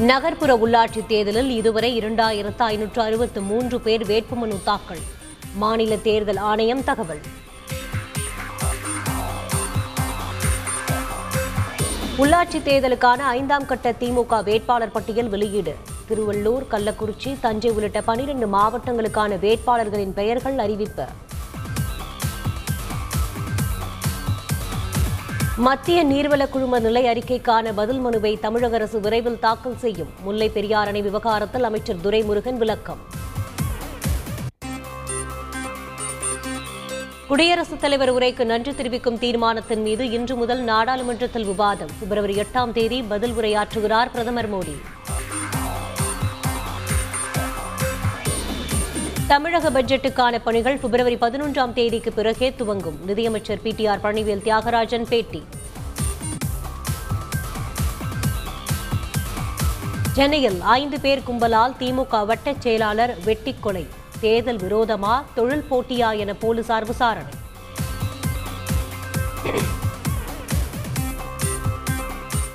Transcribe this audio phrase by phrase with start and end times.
[0.00, 4.98] நகர்ப்புற உள்ளாட்சி தேர்தலில் இதுவரை இரண்டாயிரத்து ஐநூற்று அறுபத்து மூன்று பேர் வேட்புமனு தாக்கல்.
[5.54, 7.20] மாநில தேர்தல் ஆணையம் தகவல்.
[12.18, 15.76] உள்ளாட்சி தேர்தலுக்கான ஐந்தாம் கட்ட திமுக வேட்பாளர் பட்டியல் வெளியீடு.
[16.08, 21.04] திருவள்ளூர் கள்ளக்குறிச்சி தஞ்சை உள்ளிட்ட பனிரெண்டு மாவட்டங்களுக்கான வேட்பாளர்களின் பெயர்கள் அறிவிப்பு.
[25.56, 30.08] மத்திய நீர்வள குழும நிலை அறிக்கைக்கான பதில் மனுவை தமிழக அரசு விரைவில் தாக்கல் செய்யும்.
[30.22, 32.98] முல்லை பெரியார் அணை விவகாரத்தில் அமைச்சர் துரைமுருகன் விளக்கம்.
[37.28, 41.90] குடியரசுத் தலைவர் உரைக்கு நன்றி தெரிவிக்கும் தீர்மானத்தின் மீது இன்று முதல் நாடாளுமன்றத்தில் விவாதம்.
[41.98, 44.76] பிப்ரவரி எட்டாம் தேதி பதில் உரையாற்றுகிறார் பிரதமர் மோடி.
[49.34, 52.98] தமிழக பட்ஜெட்டுக்கான பணிகள் பிப்ரவரி பதினொன்றாம் தேதிக்கு பிறகே துவங்கும்.
[53.04, 55.46] நிதியமைச்சர் P T R Palanivel Thiagarajan பேட்டி.
[60.12, 63.86] சென்னையில் ஐந்து பேர் கும்பலால் திமுக வட்டச் செயலாளர் வெட்டி கொலை.
[64.20, 65.22] தேர்தல் விரோதமா?
[65.34, 66.18] தொழில் போட்டியா?
[66.18, 67.32] என போலீசார் விசாரணை.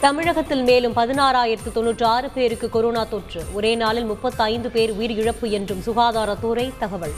[0.02, 3.42] தமிழகத்தில் மேலும் பதினாறாயிரத்து தொன்னூற்றி ஆறு பேருக்கு கொரோனா தொற்று.
[3.54, 7.16] ஒரே நாளில் முப்பத்தைந்து பேர் உயிரிழப்பு என்றும் சுகாதாரத்துறை தகவல்.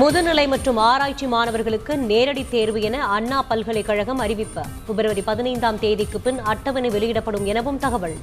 [0.00, 4.62] முதுநிலை மற்றும் ஆராய்ச்சி மாணவர்களுக்கு நேரடி தேர்வு என அண்ணா பல்கலைக்கழகம் அறிவிப்பு.
[4.86, 8.16] பிப்ரவரி பதினைந்தாம் தேதிக்கு பின் அட்டவணை வெளியிடப்படும் எனவும் தகவல்.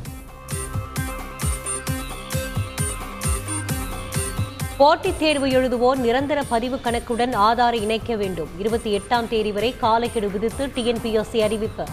[4.81, 8.49] போட்டித் தேர்வு எழுதுவோர் நிரந்தர பதிவு கணக்குடன் ஆதாரை இணைக்க வேண்டும்.
[8.57, 11.85] இருபத்தி எட்டாம் தேதி வரை காலக்கெடு விதித்து டிஎன்பிஎஸ்சி அறிவிப்பு.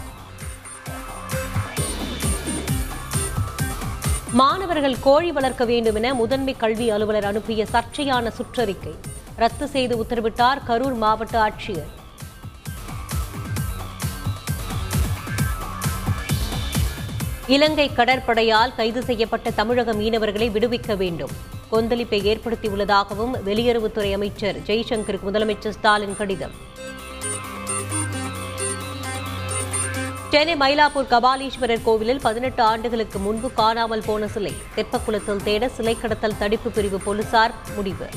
[4.31, 8.95] மாணவர்கள் கோழி வளர்க்க வேண்டும் என முதன்மை கல்வி அலுவலர் அனுப்பிய சர்ச்சையான சுற்றறிக்கை.
[9.35, 11.91] ரத்து செய்து உத்தரவிட்டார் கரூர் மாவட்ட ஆட்சியர்.
[17.47, 21.57] இலங்கை கடற்படையால் கைது செய்யப்பட்ட தமிழக மீனவர்களை விடுவிக்க வேண்டும்.
[21.71, 26.55] கொந்தளிப்பை ஏற்படுத்தியுள்ளதாகவும் வெளியுறவுத்துறை அமைச்சர் ஜெய்சங்கருக்கு முதலமைச்சர் ஸ்டாலின் கடிதம்.
[30.29, 34.53] சென்னை மயிலாப்பூர் கபாலீஸ்வரர் கோவிலில் பதினெட்டு ஆண்டுகளுக்கு முன்பு காணாமல் போன சிலை.
[34.75, 38.09] தெப்பக்குளத்தில் தேட சிலை கடத்தல் தடுப்பு பிரிவு போலீசார் முடிவு.